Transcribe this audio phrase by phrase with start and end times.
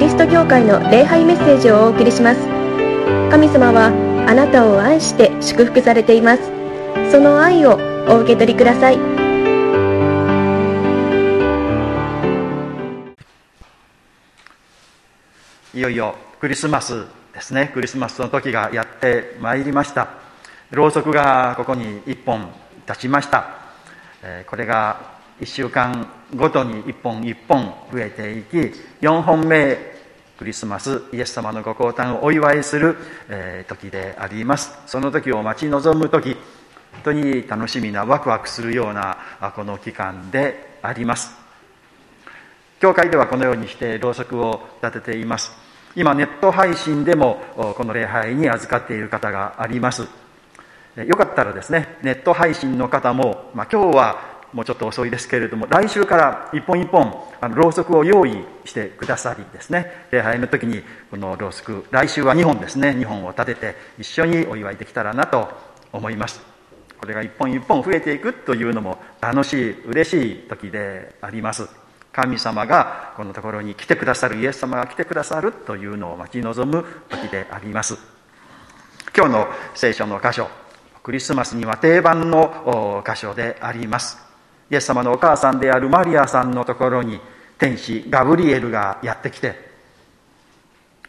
[0.00, 2.40] リスト教会の礼拝メッセージをお送りします。
[3.30, 3.88] 神様は
[4.26, 6.42] あなたを愛して祝福されています。
[7.12, 7.78] その愛を
[8.08, 8.94] お受け取りください。
[15.74, 17.04] いよいよクリスマス
[17.34, 17.70] ですね。
[17.74, 20.08] クリスマスの時がやってまいりました。
[20.70, 22.50] ろうそくがここに1本
[22.88, 23.50] 立ちました。
[24.46, 28.56] これが1週間ごとに1本1本増えていき
[29.00, 29.90] 4本目
[30.38, 32.96] クリスマスイエス様のご降誕をお祝いする、
[33.28, 34.72] え時であります。
[34.86, 39.18] その時を待ち望む時本当に楽しみなワクワクするような
[39.54, 41.32] この期間であります。
[42.80, 45.52] 教会ではこのようにしてろうそくを立てています。
[45.94, 47.42] 今ネット配信でも
[47.76, 50.08] この礼拝に預かっている方があります。
[50.96, 60.06] よかったらですねネット配信の方も、まあ、今日はもうちょっと遅いですけれども来週から一本一本あのろうそくを用意してくださりですね。
[60.10, 62.90] 礼拝の時にこのろうそく来週は2本ですね。
[62.90, 65.48] 2本を立てて一緒にお祝いできたらなと
[65.92, 66.40] 思います。
[66.98, 71.68] これが一本一本増えていくというのも楽しい嬉しい時であります。
[72.12, 77.96] 神様がこのところに来てくださるイエス様が来てくださるというのを待ち望む時であります。
[79.16, 80.48] 今日の聖書の箇所
[81.02, 84.29] クリスマスには定番の箇所であります。
[84.70, 87.20] イエス様のお母さんであるマリアさんのところに
[87.58, 89.70] 天使ガブリエルがやってきて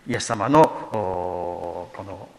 [0.07, 2.29] イエス様のこの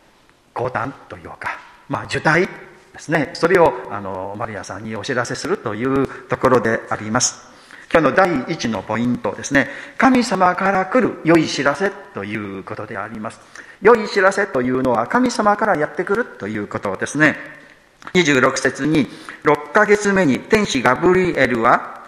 [0.52, 2.48] 降誕というか、まあ、受胎
[2.92, 3.30] ですね。
[3.34, 7.50] それをあのマリアさんにお知らせするというところであります。
[7.90, 9.68] 今日の第一のポイントですね。
[9.96, 13.40] 神様から来る良い知らせということであります。
[13.80, 17.36] 良い知らせというのは神様からやってくるということですね。
[18.14, 19.06] 26節に
[19.44, 22.04] 6ヶ月目に天使ガブリエルは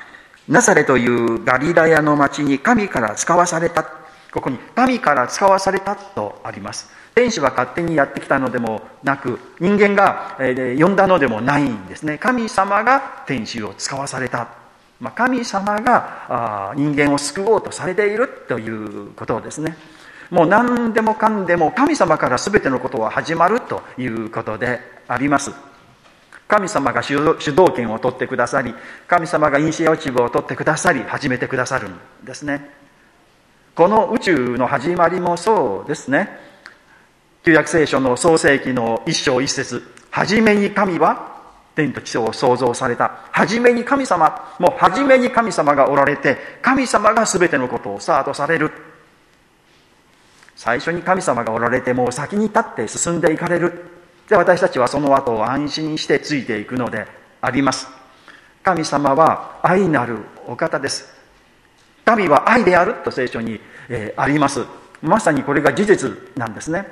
[0.49, 3.85] ナサレというガリラヤの町に神から使わされた。
[4.33, 6.91] ここに神から使わされたとあります。
[7.15, 12.19] 天使は勝手にやってきたのでもなく人間が呼んだのでもないんですね。
[12.19, 14.49] 神様が天使を使わされた、
[15.01, 19.77] ま、神様が人間を救おうとされているということですね。
[20.31, 25.53] もう何でもかんでも神様から全てのことは始まるということであります。
[26.47, 28.75] 神様が主導権を取ってくださり
[29.07, 32.71] 神様がイニシアチブを取ってくださり始めてくださるんですね。
[33.75, 36.29] この宇宙の始まりもそうですね。
[37.45, 41.35] 旧約聖書の創世記の一章一節初めに神は
[41.75, 43.27] 天と地を創造された。
[43.33, 48.71] 初めに神様もう初めに神様がおられて神様が全てのことをスタートされる。
[50.57, 53.94] 最初に神様がおられてもう先に立って進んでいかれる。
[54.29, 57.07] で私たちはその後を安心してついていくので
[57.41, 57.89] あります。
[58.63, 61.13] 神様は愛なるお方です。
[62.05, 64.65] 神は愛であると聖書に、えー、あります。
[65.03, 66.87] まさにこれが事実なんですね。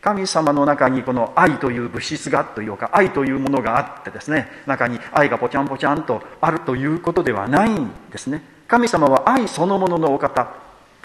[0.00, 8.42] 神様の中にこの愛という物質がというか愛というものがあってですね中に愛がぽちゃんぽちゃんとあるということではないんですね。
[8.68, 10.54] 神様は愛そのもののお方。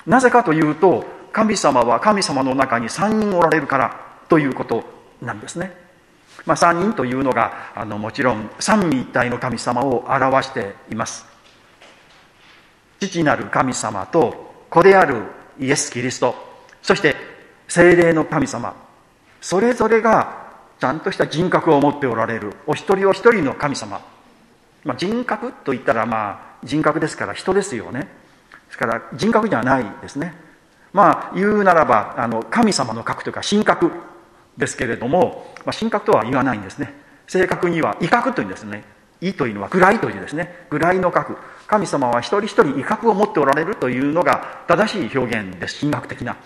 [0.05, 4.98] なぜかというと神様は神様の中に3人おられるからということ。
[5.21, 5.71] なんですね。
[6.45, 11.25] まあ、三人というのがあのもちろん三位一体の神様を表しています。
[12.99, 15.23] 父なる神様と子である
[15.59, 16.35] イエス・キリスト
[16.81, 17.15] そして
[17.67, 18.75] 精霊の神様
[19.41, 20.49] それぞれが
[20.79, 24.01] ちゃんとした人格を持っておられるお一人お一人の神様、
[24.83, 28.07] まあ、人格といったらまあ人格ですから人ですよねで
[28.71, 30.33] すから人格じゃないですね
[30.93, 33.91] まあ言うならばあの神様の格というか神格
[34.59, 36.93] ですけれども、まあ、神格とは言わないんですね。
[37.27, 38.83] 正確には威嚇というんですね。
[39.21, 40.67] 意というのは位というですね。
[40.69, 41.37] 位の格
[41.67, 45.79] 神様は一人一人威嚇を持っておられるというのが正しい表現です。
[45.79, 46.37] 神学的な。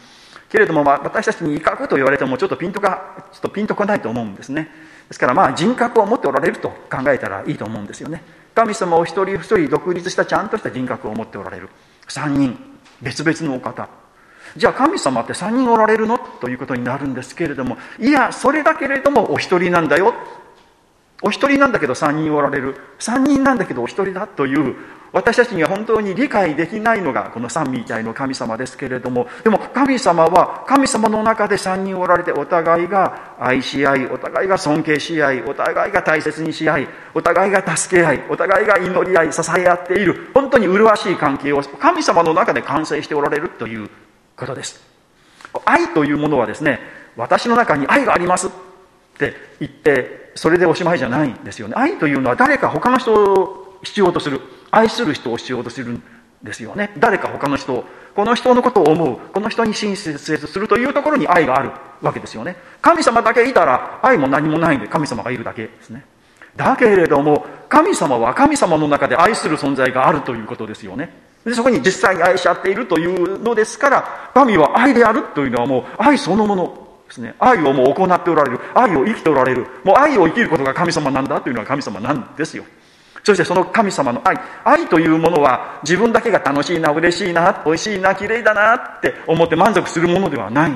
[0.50, 4.70] けれども、まあ、私たちに威嚇と言われてもちょっとピンとかちょっとピンとこないと思うんですね。
[5.08, 8.24] ですからまあ人格を持っておられると考えたらいいと思うんですよね。
[8.54, 11.70] 神様を一人一人独立したちゃんとした人格を持っておられる。
[12.08, 12.58] 三人。
[13.02, 14.03] 別々のお方。
[14.56, 16.18] じゃあ神様って3人おられるの？
[16.18, 20.14] ということになるんですけれどもいやそれだけれどもお一人なんだよ。
[21.26, 22.76] お一人なんだけど3人おられる。
[23.00, 24.76] 3人なんだけどお一人だという
[25.14, 29.28] 私たちには本当に理解できないのがこの三位一体の神様ですけれども。
[29.44, 43.90] でも神様は神様の中で3人おられてお互いが愛し合いお互いが尊敬し合いお互いが大切にし合いお互いが助け合いお互いが祈り合い支え合っている本当に麗しい関係を神様の中で完成しておられるという
[44.44, 44.82] ことです。
[45.66, 46.80] 愛というものはですね
[47.16, 48.50] 私の中に愛がありますっ
[49.18, 51.76] て言ってそれでおしまいじゃないんですよね。
[51.78, 54.42] 愛というのは誰か他の人を必要とする
[54.72, 56.04] 愛する人を必要とするん
[56.42, 56.92] ですよね。
[56.98, 57.86] 誰か他の人を
[58.16, 62.56] この人のことを思うこの人に親切するというところに愛があるわけですよね。
[62.82, 66.06] 神様だけいたら愛も何もないんで神様がいるだけですね。
[66.56, 71.14] だけれども神様は神様の中で愛する存在があるということですよね。
[71.46, 77.36] でそこに実際に愛し合っているというのですから神は愛であるというのはもう愛そのものですね。
[77.40, 78.60] 愛をもう行っておられる。
[78.74, 79.68] 愛を生きておられる。
[79.84, 82.66] もう愛を生きることが神様なんだというのは神様なんですよ。
[83.24, 84.38] そしてその神様の愛。
[84.64, 90.72] 愛というものは自分だけが楽しいな嬉しいな美味しいな綺麗だなって思って満足するものではない。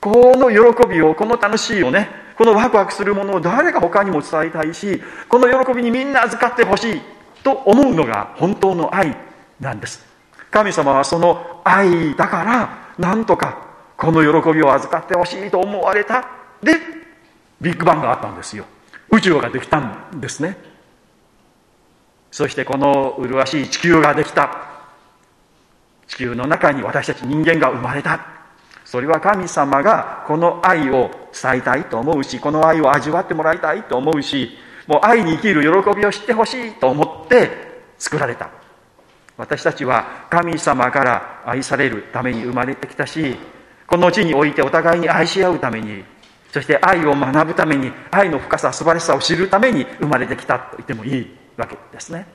[0.00, 7.00] この喜びをこの楽しいをねこのワクワクするものを誰が他にも伝えたいしこの喜びにみんな預かってほしい
[7.44, 9.29] と思うのが本当の愛。
[9.60, 10.04] なんです。
[10.50, 16.26] 神様はその愛だからなんとかこの喜びを預かってほしいと思われた。
[16.62, 16.72] で
[17.60, 18.64] ビッグバンがあったんですよ。
[19.10, 20.56] 宇宙ができたんですね。
[22.30, 24.68] そしてこの麗しい地球ができた。
[26.06, 28.40] 地球の中に私たち人間が生まれた。
[28.84, 34.50] それは神様がこの愛を伝えたいと思うしこの愛を味わってもらいたいと思うし
[34.88, 37.50] もう愛に生きる喜びを知ってほしいと思って
[37.98, 38.59] 作られた。
[39.40, 43.36] 私たちは神様から愛されるために生まれてきたし
[43.86, 46.04] この地においてお互いに愛し合うために
[46.52, 51.26] そして愛を学ぶために愛の深さ素晴らしさを知るために生まれてきたと言ってもいい
[51.56, 52.26] わけですね。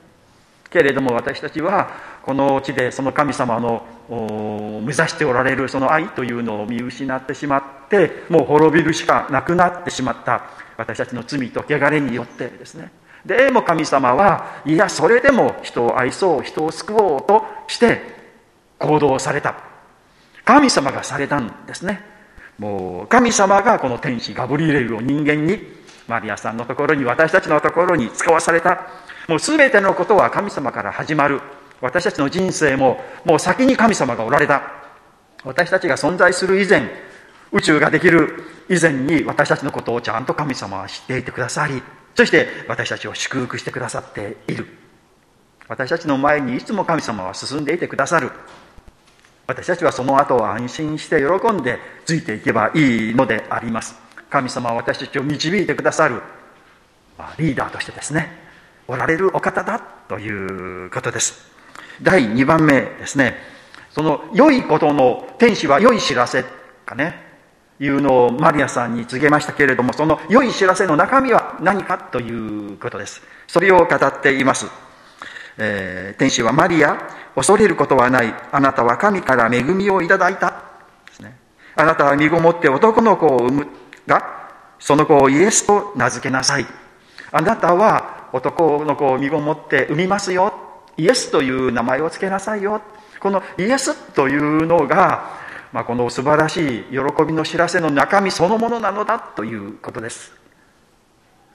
[0.68, 1.90] けれども私たちは
[2.22, 12.90] この地でその神様の目指しておられるその愛というのを見失ってしまってもう滅びるしかなくなってしまった私たちの罪と汚れによってですね。
[13.26, 18.00] でも神様はいやそれでも人を愛そう人を救おうとして
[18.78, 19.56] 行動された。
[20.44, 22.00] 神様がされたんですね。
[22.58, 25.58] もう神様がこの天使ガブリエルを人間に
[26.06, 28.86] マリアさんのところに私たちのところに使わされた。
[29.28, 31.40] もう全てのことは神様から始まる。
[31.80, 34.62] 私たちの人生ももう先に神様がおられた。
[35.44, 36.88] 私たちが存在する以前
[37.52, 41.82] 宇宙ができる以前に私たちのことをちゃんと神様は知っていてくださり
[42.16, 44.66] そして私たちを祝福してくださっている。
[45.68, 48.32] 私たちの前にいつも神様は進んでいてくださる。
[49.46, 53.94] 私たちはその後を安心して喜んでついていけばいいのであります。
[54.30, 56.22] 神様は私たちを導いてくださる。
[57.38, 58.30] リーダーとしてですね。
[58.88, 59.78] おられるお方だ
[60.08, 61.50] ということです。
[62.02, 63.36] 第2番目ですね。
[63.90, 66.44] その良いことの天使は良い知らせ
[66.86, 67.25] かね。
[67.78, 73.22] いうのをマリアさんに告げましたけれどもその良い知らせの中身は何かということです。
[73.46, 74.66] それを語っています、
[75.58, 76.96] えー、天使はマリア
[77.34, 78.34] 恐れることはない。
[78.50, 80.50] あなたは神から恵みをいただいた。
[81.06, 81.36] です、ね、
[81.74, 83.66] あなたは身ごもって男の子を産む
[84.06, 86.66] がその子をイエスと名付けなさい。
[87.32, 90.52] あなたは男の子を身ごもって産みますよ。
[90.96, 92.80] イエスという名前を付けなさいよ。
[93.20, 95.45] このイエスというのが、
[95.76, 96.96] まあ、この素晴らしい喜
[97.26, 100.32] びの知らせの中身そのものなのだということです。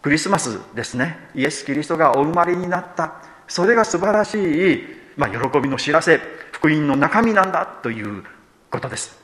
[0.03, 1.17] クリスマスですね。
[1.33, 3.15] イエス・キリストがお生まれになった。
[3.47, 4.83] それが素晴らしい、
[5.17, 6.19] まあ、喜びの知らせ
[6.51, 8.23] 福音の中身なんだという
[8.69, 9.19] ことです。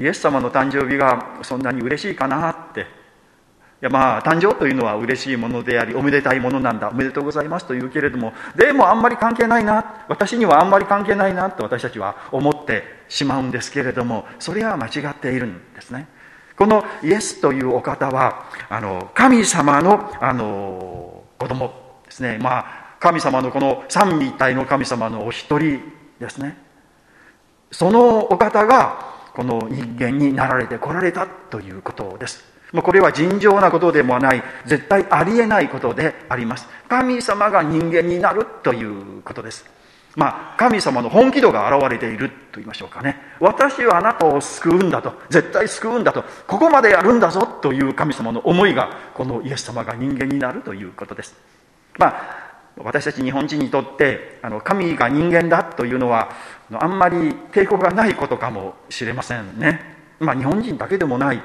[0.00, 2.86] イエス様の誕生日がそんなに嬉しいかなって
[3.80, 16.08] やまあ誕生というのは嬉しいものでありおめでたいものなんだおめでとうございますと言うけれどもでもあんまり関係ないな私にはあんまり関係ないなと私たちは思ってしまうんですけれどもそれは間違っているんですね。
[16.56, 21.72] このイエスというお方はあの神様のあの子供
[22.04, 22.38] ですね。
[22.40, 25.80] まあ神様のこの三位一体の神様のお一人
[26.18, 26.56] ですね。
[27.70, 32.57] そのお方がこの人間になられてこられたということです。
[32.72, 36.66] もうこれは尋常なことでもない絶対ありえないことであります。
[36.88, 39.64] 神様が人間になるということです。
[40.16, 43.16] まあ神様の本気度が現れていると言いましょうかね。
[43.40, 51.36] 私はあなたを救うんだと絶対救うんだとここまでやるんだぞという神様の思いがこのイエス様が人間になるということです。
[51.98, 56.30] まあ私たち日本人にとってあの神が人間だというのは
[56.72, 59.80] あんまり抵抗がないことかもしれませんね。
[60.20, 61.42] まあ日本人だけでもない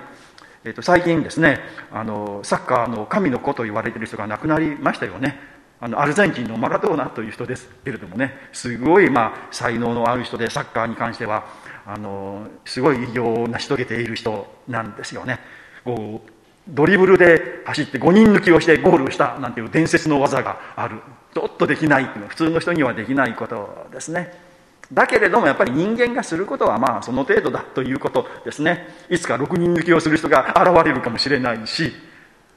[0.65, 1.59] えー、と最近ですね
[1.91, 5.37] あのサッカーの神の子と言われてる人が亡くなりましたよね。
[5.79, 11.43] あのアルゼンチンのマラドーナという人ですけれどもねすごい、まあ、才能のある人でサッカーに関しては
[11.85, 15.39] あのすごい偉業を成し遂げている人なんですよね。
[15.83, 16.31] こう
[16.69, 21.01] ドリブルで走って5人抜きをしてゴールしたなんていう伝説の技がある。
[21.33, 24.52] ちょっとできない普通の人にはできないことですね。
[24.91, 31.93] だけれどもやっぱり人間がすることはまあその程度だということですねいつか6人抜きをする人が現れるかもしれないし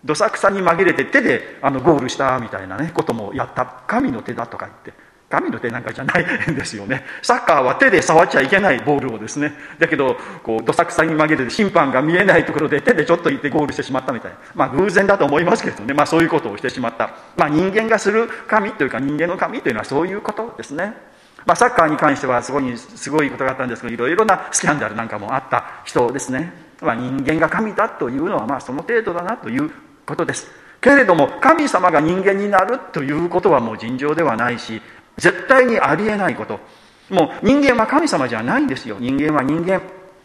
[0.04, 7.04] どさくさに紛れて手であのゴールしたみたいなねこともやった神の手だとか言って神の手なんかじゃないんですよね。
[7.20, 9.52] サッカーは手で触っちゃいけないボールをですね。
[9.78, 14.38] だけど、こう、どさくさに曲げて審判が見えないところで手でちょっと行ってゴールしてしまったみたいな。
[14.54, 15.94] まあ偶然だと思いますけれどね。
[15.94, 17.10] まあそういうことをしてしまった。
[17.36, 20.94] まあ人間がする神というか人間の神というのはそういうことですね。
[21.44, 26.52] まあサッカーに関してはすごい、すごいことがあったんですけど、いろいろなスキャンダルなんかもあった人ですね。
[26.80, 29.70] まあ人間が神だというのはまあその程度だなという
[30.06, 30.48] ことです。
[30.80, 34.80] けれども神様が人間になるということはもう尋常ではないし
[35.16, 36.60] 絶対にありえないこと。
[37.08, 38.96] もう人間は神様じゃないんですよ。
[39.00, 39.80] 人間は人間。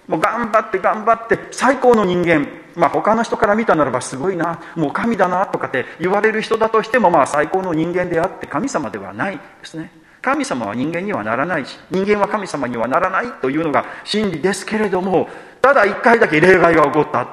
[0.08, 2.48] もう頑張って頑張って最高の人間。
[2.76, 9.92] まあ他の人から見たならばすごいな、もう神だなとかって言われる人だとしてもまあ最高の人間であって神様ではないですね。
[10.22, 15.30] 神様は人間にはならないし、人間は神様にはならないというのが真理ですけれども、
[15.62, 17.28] ただ一回だけ例外が起こった。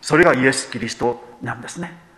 [0.00, 2.10] それがイエス・キリストなんですね。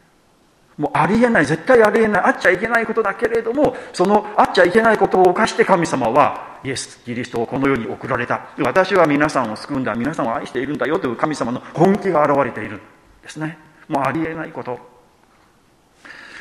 [0.79, 12.81] もうありえない絶対ありえないあっちゃいけないことだけれどもそのあっちゃいけないことを犯して神様はイエス・キリストをこの世に送られた私は皆さんを救うんだ皆さんを愛しているんだよという神様の本気が現れているん
[13.23, 14.79] ですねもうありえないこと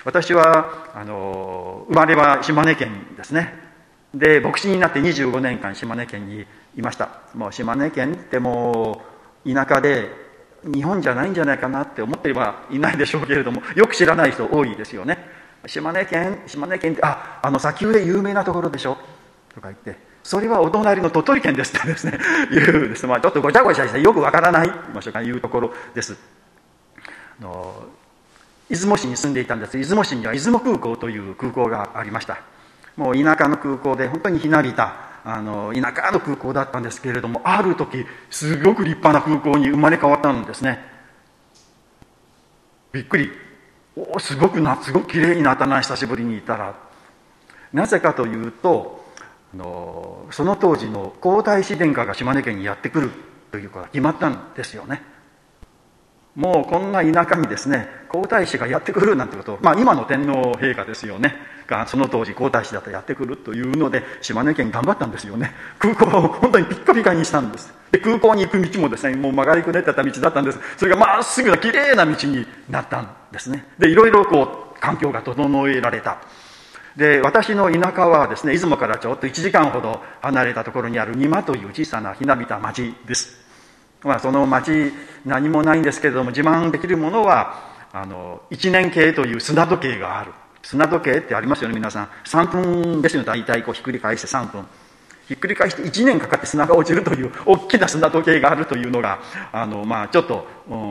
[0.03, 3.53] 私はあの生まれは島根県ですね。
[4.13, 7.21] で牧師になって25年間島根県にいました。
[7.33, 9.01] もう島根県っても
[9.45, 10.09] う田舎で
[10.63, 15.17] 日本じゃないんじゃないかなって思ってはいないでしょうけれどもよく知らない人多いですよね。
[15.67, 18.97] 島根県島根県ってああの砂丘で有名なところでしょ？
[19.53, 22.17] とか言ってそれはお隣の鳥取県ですってですね
[22.51, 26.17] 言うです、まあ、ちょっとごちゃごちゃしてよくわからないと言いましょうかいうところです。
[27.39, 27.83] あの
[28.71, 29.77] 出雲市に住んでいたんです。
[29.77, 32.41] 出雲市には出雲空港という空港がありました。
[32.95, 40.79] もう田舎の空港で本当にひなびたあの田舎の空港だったんですけれどもある時すごく立派な空港に生まれ変わったんですね。
[42.91, 43.29] びっくり。
[43.93, 46.75] おすごくなすごくきれいになったな久しぶりにいたら。
[47.73, 49.05] なぜかというと
[49.53, 53.11] あのその当時の皇太子殿下が島根県にやってくる
[53.51, 55.01] ということが決まったんですよね。
[56.35, 61.35] もうこんな田舎にですね皇太子がやってくるなんてことまあ今の天皇陛下ですよね
[61.71, 65.51] がその当時皇太子だとやってくるというので島根県頑張ったんですよね。
[65.79, 67.73] 空港を本当にピッカピカにしたんです。
[67.91, 70.59] で空港に行く道もですねもう曲がりくねってた道だったんです。
[70.77, 73.65] それがまっすぐな綺麗な道になったんですね。
[73.79, 76.21] でいろいろこう環境が整えられた。
[76.97, 83.40] で私の田舎はですね出雲からちょっと1時間ほど離れたところにある仁間という小さなひなびた町です。
[84.03, 84.91] まあ、その町
[85.25, 90.31] 何もないんですけれども自慢できるものはあの一年計という砂時計がある。
[90.63, 92.09] 砂時計ってありますよね皆さん。
[92.25, 94.65] 3分ですよ大体こうひっくり返して3分。
[95.27, 99.19] ひっくり返して1年かかって砂が落ちるという大きな砂時計があるというのが
[99.51, 100.45] あの、まあ、ちょっと、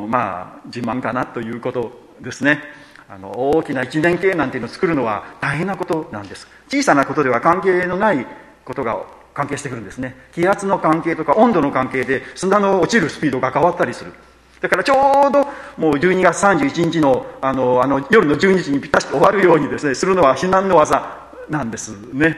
[0.08, 2.62] まあ、自慢かなということですね。
[3.08, 6.46] あの大きな一年計なんていうのを作るのは大変なことなんです。
[6.68, 8.24] 小さなことでは関係のない
[8.64, 9.02] ことが
[9.34, 10.16] 関係してくるんですね。
[10.34, 14.12] 気圧の関係とか温度の関係で砂の落ちるスピードが変わったりする。
[14.60, 15.44] だからちょうど
[15.78, 22.36] もう12月31日のあのあの夜の12時にぴったしと終わるようにですねするのは避難の技なんですね。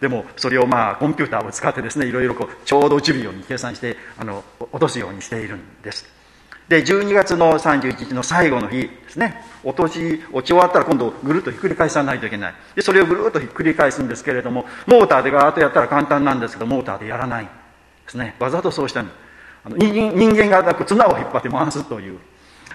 [0.00, 6.17] でもそれをまあコンピューターを使ってですねいろいろこうちょうど落ちるように計算してあの落とすようにしているんです。
[6.68, 9.42] で12月の31日の最後の日ですね。
[9.64, 12.54] 落とし落ち終わったら今度ぐるっとひっくり返さないといけない。
[12.74, 17.50] でそれをぐるっとひっくり返すんですけれどもモーターでガーッとやったら簡単なんですけどモーターでやらないで
[18.06, 18.36] すね。
[18.38, 19.04] わざとそうしたあ
[19.64, 22.18] の人人間が綱を引っ張って回すという。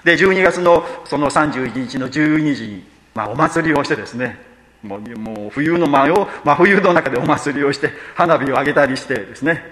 [0.04, 2.84] で12月のその31日の12時に、
[3.14, 4.40] まあ、お祭りをしてですね。
[4.82, 9.64] もうもう冬の真を真冬の中でお祭りをして花火を上げたりしてですね。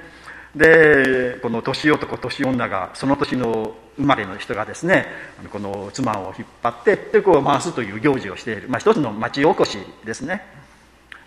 [0.55, 5.05] でこの年男年女がその年の生まれの人がですね
[5.51, 10.43] この妻を引っ張ってでこう回すという行事をしている、まあ、一つの町おこしですね。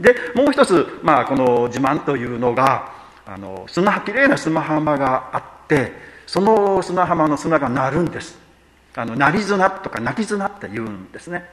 [0.00, 2.92] でもう一つ、まあ、この自慢というのが
[3.26, 5.92] あの砂きれいな砂浜があって
[6.26, 8.38] その砂浜の砂が鳴るんです。
[8.97, 11.44] あの鳴り砂とか泣き砂って言うんですね。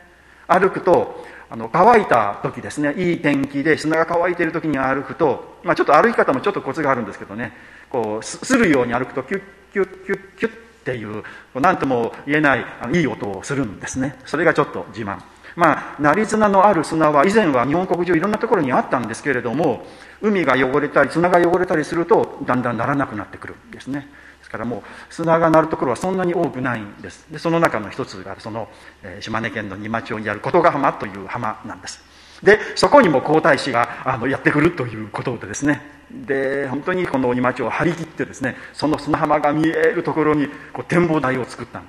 [0.48, 7.52] 歩くとあの乾いた時ですねいい天気で砂が乾いている時に歩くと、まあ、ちょっと歩き方もちょっとコツがあるんですけどね
[7.90, 9.42] こうするように歩くとキュッ
[9.74, 10.52] キュッキュッキュッ
[10.82, 11.24] っていう
[11.54, 14.18] 何とも言えないいい音をするんですね。
[14.26, 15.20] それがちょっと自慢。
[15.56, 19.86] まあ、成綱のある砂は以前は日本国中いろんなところにあったんですけれども
[20.22, 24.08] 海が汚れたり砂が汚れたりするとだんだんならなくなってくるんですね。
[24.40, 27.26] ですからもう砂が鳴るところはそんなに多くないんです。
[27.30, 28.70] でその中の一つがその、
[29.04, 32.11] え、島根県の仁摩町にある琴ヶ浜という浜なんです。
[32.44, 35.82] でそこにも皇太子があのやってくるということでですね。
[36.12, 41.82] で本当にこの仁摩町を張り切ってですねその砂浜が見えるところにこう展望台を作った、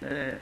[0.00, 0.40] え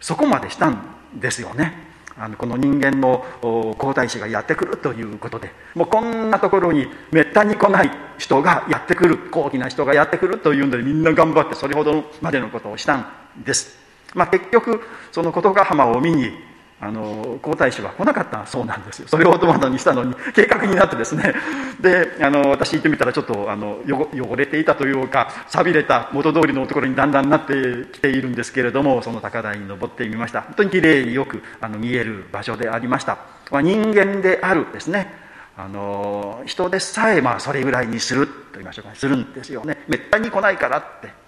[0.00, 0.80] ー、そこまでしたん
[1.16, 1.90] ですよね。
[2.16, 5.52] あのこの人間の皇太子がやってくるということで。
[5.74, 13.06] もうこんなところにめったに来ない人がやってくる高貴な人がやってくるというのでみんな頑張ってそれほどまでのことをしたん
[13.44, 13.78] です、
[14.14, 16.32] まあ、結局その事ヶ浜を見に
[16.82, 19.08] あの皇太子は来なかったそうなんですよ。
[19.08, 21.34] それを後窓にしたのに計画になってですね。
[21.80, 27.52] であの私行ってみたらちょっとあの汚れていたというか寂れた元通りのところにだんだんなって
[27.92, 30.40] きているんですけれどもその高台に登ってみました。
[30.40, 33.18] 本当にきれいによくあの見える場所でありました、
[33.50, 35.12] まあ、人間であるですね。
[35.58, 39.84] あの人でさえまあそれぐらいにすると言いましょうかするんですよね。
[39.86, 41.19] めったに来ないからって。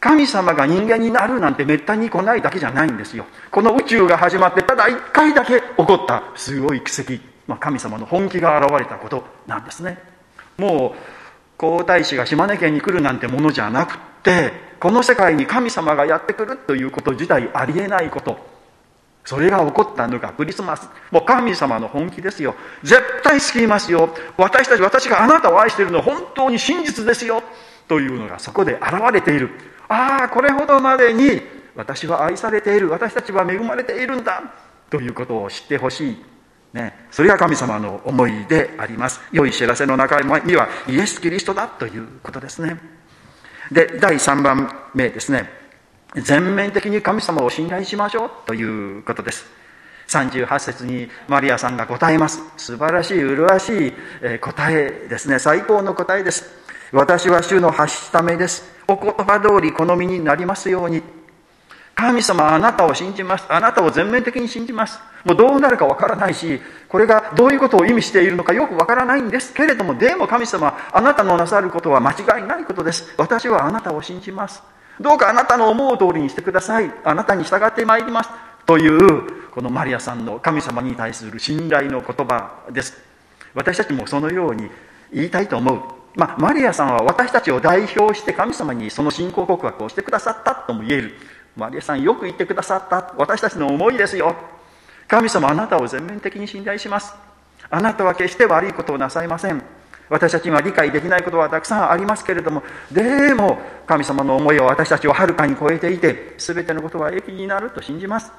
[0.00, 3.26] 神様が人間になるなんてめったに来ないだけじゃないんですよ。
[3.50, 9.98] この宇宙が始まってただ一回だけ起こったすごい奇跡、まあ、神様の本気が現れたことなんですね。
[10.58, 10.98] もう
[11.56, 18.56] 皇太子が島根県に来るなんてものじゃなくってこの世界に神様がやってくるということ自体ありえないこと。
[19.24, 20.88] それが起こったのがクリスマス。
[21.10, 22.54] もう神様の本気ですよ。
[22.84, 24.14] 絶対救いますよ。
[24.36, 27.42] 私たち私があなたを愛しているのは本当に真実ですよ。
[27.88, 29.50] というのがそこで現れている。
[29.88, 31.40] ああこれほどまでに
[31.74, 34.42] 私は愛されている私たちは恵まれているんだ
[34.90, 36.16] ということを知ってほしい、
[36.72, 39.20] ね、それが神様の思いであります。
[39.32, 42.78] 良い知らせの中にはイエス・キリストだということですね。
[43.70, 45.50] で第3番目ですね。
[46.14, 48.62] 全面的に神様を信頼しましょうとい
[48.98, 49.46] うことです。
[50.08, 52.40] 38節にマリアさんが答えます。
[52.56, 53.92] 素晴らしい麗しい
[54.40, 55.38] 答えですね。
[55.38, 56.65] 最高の答えです。
[56.92, 58.64] 私は主の発しためです。
[58.86, 61.02] お言葉通り好みになりますように。
[61.96, 63.46] 神様あなたを信じます。
[63.48, 65.00] あなたを全面的に信じます。
[65.24, 69.52] もうどうなるかわからないしこれがどういうことを意味しているのかよくわからないんです。
[69.52, 73.14] けれどもでも神様あなたのなさることは間違いないことです。
[73.16, 74.62] 私はあなたを信じます。
[75.00, 76.92] どうかあなたの思う通りにしてください。
[77.02, 78.30] あなたに従ってまいります。
[78.66, 82.98] というこのマリアさんの神様に対する信頼の言葉です。
[83.54, 84.70] 私たちもそのように
[85.12, 85.95] 言いたいと思う。
[86.16, 91.14] まあ、マリアさんは私たちを代表して神様にその信仰告白をしてくださったとも言える。
[91.54, 93.14] マリアさんよく言ってくださった。
[93.18, 94.34] 私たちの思いですよ。
[95.06, 97.14] 神様あなたを全面的に信頼します。
[97.68, 99.62] あなたは決して悪いことをなさいません。
[100.08, 102.62] 私たちには理解できないことはたくさんありますけれども。
[102.90, 108.32] でも神様の思いは私たちをはるかに超えていて全てのことは益になると信じます。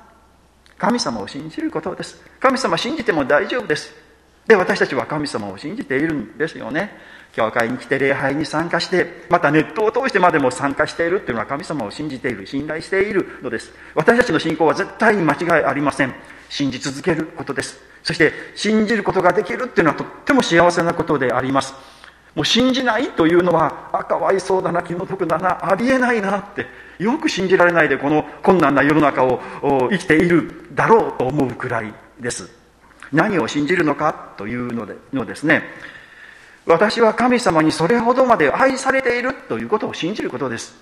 [0.80, 2.24] 神様を信じることです。
[2.40, 3.94] 神様信じても大丈夫です。
[4.48, 7.17] で私たちは神様を信じているんですよね。
[7.38, 13.72] 教会に来て礼拝に参加してまたネットを通してまでも参加しているというのは神様を信じている信頼しているのです。
[13.94, 16.16] 私たちの信仰は絶対に間違いありません。
[16.50, 17.80] 信じ続けることです。
[18.02, 21.76] そして信じることができるっていうのはとっても幸せなことであります。
[22.34, 26.66] もう信じないというのはあかわいそうだな気の毒だなありえないなって
[26.98, 29.40] よく信じられないでこの困難な世の中を
[29.92, 32.50] 生きているだろうと思うくらいです。
[33.14, 35.62] 何を信じるのかというのでのですね。
[36.68, 40.76] 私は神様にそれほどまで愛されているということを信じることです。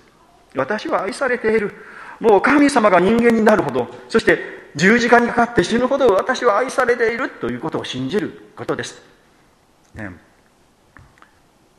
[0.54, 1.72] 私は愛されている。
[2.18, 3.88] もう神様が人間になるほど。
[4.08, 4.38] そして
[4.74, 9.00] 十字架にかかって死ぬほど私は愛されているということを信じることです、
[9.94, 10.10] ね、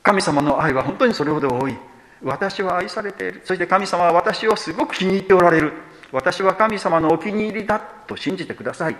[0.02, 1.78] 神様の愛は本当にそれほど多い。
[2.24, 3.41] 私は愛されている。
[3.46, 5.74] そして神様は私をすごく気に入っておられる。
[6.12, 8.96] 私は神様のお気に入りだと信じてください、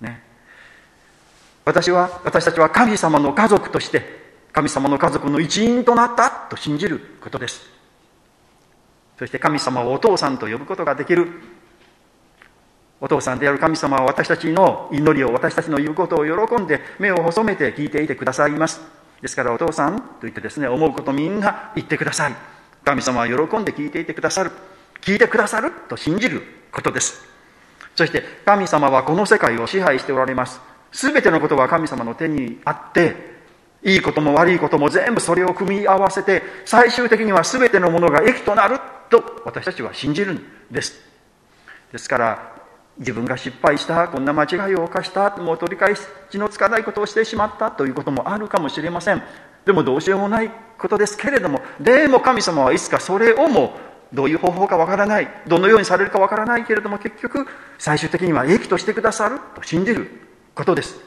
[0.00, 0.22] ね、
[1.64, 4.02] 私は私たちは神様の家族として
[4.52, 7.62] 神様の家族の一員となったと信じることです。
[9.18, 11.28] そして神様をお父さんと呼ぶことができる。
[13.00, 18.80] お父さんである神様は私たちの祈りを私たちの言うことを喜んで目を細めて聞いていてくださいます。
[19.20, 22.34] ですからお父さんと言ってですね思うことみんな言ってください。
[22.84, 24.52] 神様は喜んで聞いていてくださる。
[25.00, 27.24] 聞いてくださると信じることです。
[27.96, 30.60] そして神様はこの世界を支配しておられます。
[30.94, 33.34] 全てのことは神様の手にあって
[33.82, 38.78] いいことも悪いことも全部それを組み合わせて最終的には全てのものが益となる
[39.10, 40.94] と私たちは信じるんです。
[41.92, 42.54] ですから
[42.98, 46.02] 自分が失敗したこんな間違いを犯したもう取り返し
[46.34, 49.22] のつかないことをしてしまったということもあるかもしれません。
[49.66, 53.76] でもどうしようもないことですけれどもでも神様はいつかそれをも
[54.12, 57.46] どういう方法かわからないどのようにされるかわからないけれども結局
[57.78, 60.23] 最終的には益としてくださると信じる。
[60.54, 61.00] ことです。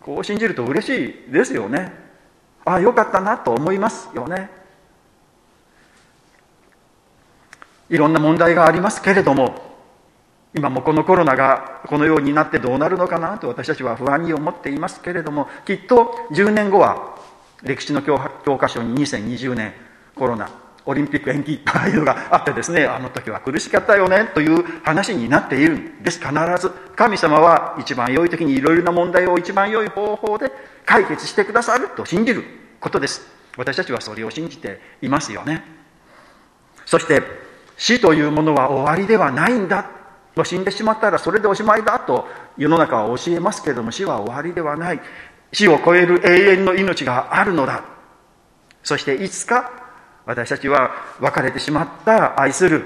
[0.00, 1.92] こう信じると嬉しいですよね。
[2.64, 4.50] ああよかったなと思いますよね。
[7.90, 9.54] いろんな問題がありますけれども
[10.54, 17.18] 今もこのコロナがこのようになってどうなるのかなと私たちは不安に思っていますけれどもきっと10年後は
[17.62, 18.18] 歴史の教
[18.58, 19.74] 科書に2020年
[20.14, 20.48] コロナ
[20.86, 26.18] オリンピック延期というのがあってですねあの時は苦しかったよねという話になっているんです。
[26.18, 30.50] 必ず神様は一番良い時にいろいろな問題を一番良い方法で
[30.84, 32.44] 解決してくださると信じる
[32.80, 33.26] ことです。
[33.56, 35.64] 私たちはそれを信じていますよね。
[36.84, 37.22] そして
[37.76, 39.90] 死というものは終わりではないんだ
[40.44, 45.00] 死んでしまったらそれでおしまいだと世の中は教えますけれども死は終わりではない。
[45.52, 47.84] 死を超える永遠の命があるのだ。
[48.82, 49.83] そしていつか
[50.26, 52.84] 私たちは別れてしまった愛する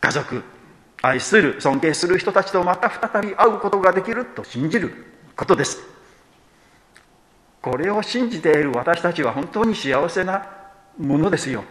[0.00, 0.42] 家族
[1.02, 4.92] 愛する尊敬する人たちとまた再び会うことができると信じる
[5.36, 5.80] ことです。
[7.62, 10.46] これを信じている私たちは本当に幸せな
[10.98, 11.64] ものですよ。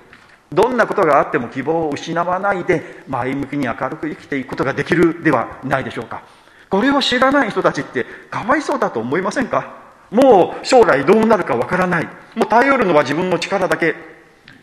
[0.51, 6.23] どんなことがあっても希望を失わないで前向きに明るく生きていくことができるではないでしょうか。
[6.69, 9.77] これを知らない人たちってかわいそうだと思いませんか？
[10.11, 12.05] もう将来どうなるかわからない。
[12.35, 13.95] もう頼るのは自分の力だけ。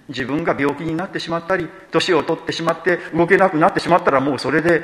[0.09, 4.83] 自分が病気になってしまったり年を取ってしまって動けなくなってしまったらもうそれで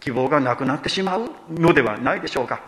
[0.00, 2.60] 希望がなくなってしまうのではないでしょうか。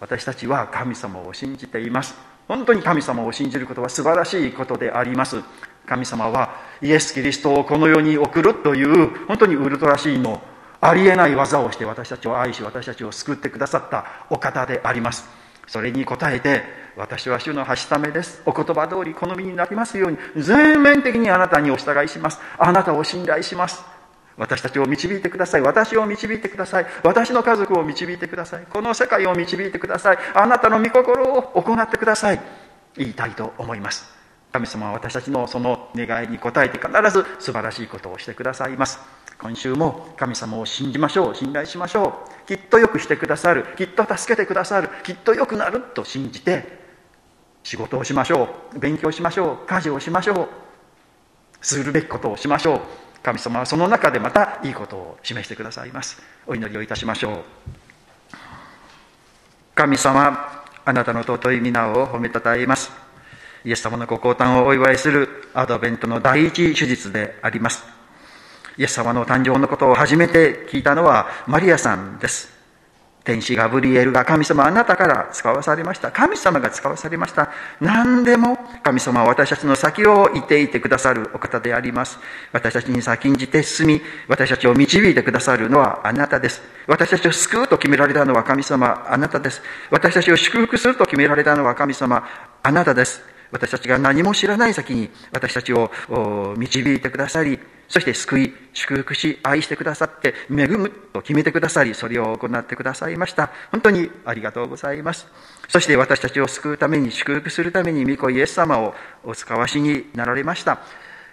[0.00, 2.14] 私たちは神様を信じています。
[2.48, 5.42] 本当に神様を信じることは素晴らしいことであります。
[5.86, 10.42] 神様はイエス・キリストをこの世に送るという本当にウルトラシーの
[10.80, 15.28] ありえない技をして私たちを愛し私たちを救ってくださったお方であります。
[15.66, 16.62] それに応えて
[16.96, 18.42] 私は主のはしためです。
[18.44, 20.18] お言葉通り好みになりますように。
[20.36, 22.38] 全面的にあなたにお従いします。
[22.58, 23.82] あなたを信頼します。
[24.36, 25.62] 私たちを導いてください。
[25.62, 26.86] 私を導いてください。
[27.02, 28.66] 私の家族を導いてください。
[28.68, 30.18] この世界を導いてください。
[30.34, 32.40] あなたの御心を行ってください。
[32.96, 34.06] 言いたいと思います。
[34.52, 39.00] 神様は私たちのその願いに応えて必ず素晴らしいことをしてくださいます。
[39.40, 41.34] 今週も神様を信じましょう。
[41.34, 42.46] 信頼しましょう。
[42.46, 43.64] きっとよくしてくださる。
[43.76, 44.90] きっと助けてくださる。
[45.04, 46.81] きっと良くなると信じて
[47.62, 48.78] 仕事をしましょう。
[48.78, 49.66] 勉強しましょう。
[49.66, 50.48] 家事をしましょう。
[51.60, 52.80] するべきことをしましょう。
[53.22, 56.20] 神様はその中でまたいいことを示してくださいます。
[56.46, 57.36] お祈りをいたしましょう。
[59.74, 62.90] 神様あなたの尊い皆を褒めたたえます。
[63.64, 67.84] イエス様のご降誕をお祝いするアドベントの第一手術であります。
[68.76, 72.61] イエス様の誕生のことを初めて聞いたのはマリアさんです。
[73.24, 76.10] 天使ガブリエルが神様あなたから使わされました。
[76.10, 77.50] 神様が使わされました。
[77.80, 82.18] 何でも神様は私たちの先をいていてくださるお方であります。
[82.52, 86.62] 私たちに先んじて進み、私たちを導いてくださるのはあなたです。
[86.86, 89.62] 私たちを救うと決められたのは神様、あなたです。
[89.90, 92.26] 私たちを祝福すると決められたのは神様、
[92.62, 93.22] あなたです。
[93.52, 95.90] 私たちが何も知らない先に私たちを
[96.56, 97.60] 導いてくださり、
[97.92, 103.50] そして救い、祝福し、愛してくださって、恵むと決めてくださり、それを行ってくださいました。
[103.70, 105.26] 本当にありがとうございます。
[105.68, 110.80] そして私たちを救うために、祝福するために、御子イエス様をお使わしになられました。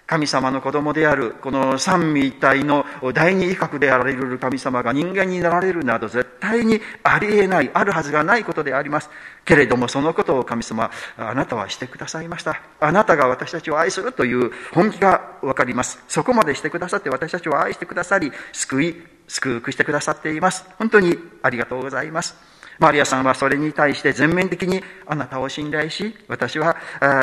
[0.09, 9.11] 神様の子供であるこの三位一体の第二威嚇であられる神様が人間になられるなど絶対にありえないあるはずがないことであります。
[9.45, 12.59] けれどもそのことを神様あなたはしてくださいました。
[12.79, 16.03] あなたが私たちを愛するという本気が分かります。
[16.07, 18.95] そこまでしてくださって私たちを愛してくださり救い
[19.27, 20.65] 救くしてくださっています。
[20.79, 22.48] 本当にありがとうございます。
[22.79, 26.77] マリアさんはそれに対して全面的にあなたを信頼し、私は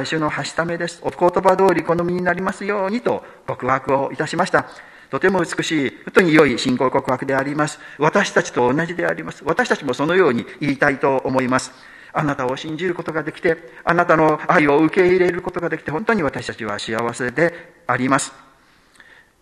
[0.04, 1.00] 主のはしためです。
[1.02, 4.66] お言葉通り好みになりますようにと告白をいたしました。
[5.10, 7.78] とても美しい、本当に良い信仰告白であります。
[7.98, 9.42] 私たちと同じであります。
[9.44, 11.72] 私たちもそのように言いたいと思います。
[12.12, 18.45] あなたを信じることができて、あなたの愛を受け入れることができて、本当に私たちは幸せであります。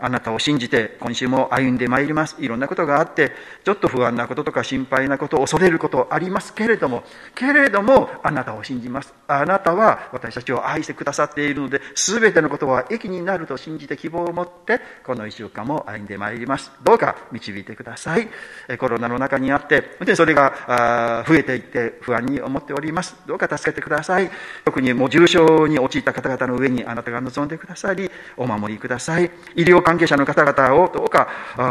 [0.05, 2.37] あなたを信じて今週も歩んでまいります。
[2.39, 3.33] いろんなことがあって、
[3.65, 9.15] ちょっと不安なこととか心配なこと、恐れることありますけれども、けれども、あなたを信じます。
[9.27, 16.71] あなたは私たちを愛してくださっているので、すべてのことは益になると信じて希望を持って、この一週間も歩んでまいります。
[16.83, 18.29] どうか導いてください。
[18.77, 23.17] コロナの中にあって、本当にそれが増えていって不安に思っております。
[23.27, 24.31] どうか助けてください。
[24.67, 29.31] 特にもう重症に陥った方々の上にあなたが望んでくださり、お守りください。
[29.55, 31.29] 医療関係者の方々をどうか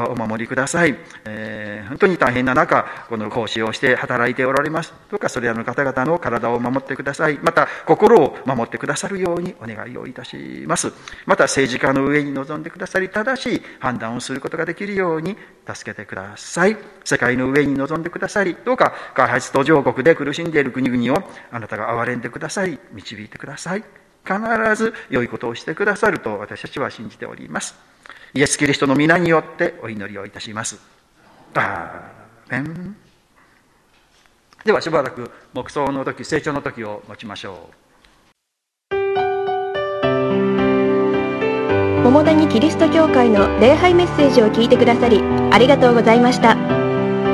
[0.10, 4.94] お守りください、えー、本当に大変な中この講師をして働いておられます。
[5.12, 7.38] どうかそれらの方々の体を守ってください。
[7.44, 10.94] また心を守ってくださるようにお願いをいたします。
[11.26, 15.36] また政治家の上に臨んでくださり正しい判断をすることができるように
[15.68, 16.78] 助けてください。
[17.04, 24.03] 世界の上に臨んでくださりどうか開発途上国で苦しんでいる国々をあなたが憐れんでくださり導いてください。
[24.26, 27.76] 必ず良いことをしてくださると私たちは信じております。
[28.34, 30.80] イエス・キリストの皆によってお祈りをいたします。
[31.54, 32.94] ー
[34.66, 37.84] ではしばらく黙想の時成長の時を持ちましょう
[42.04, 46.56] 桃谷キリスト教会の礼拝メッセージを聞いてくださりありがとうございました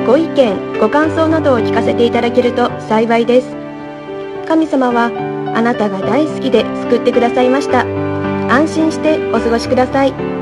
[0.06, 3.56] ご意見ご感想などを聞かせていただけると幸いです
[4.48, 7.82] 神様はあなたが大好きで救ってくださいました
[8.52, 10.39] 安心してお過ごしください。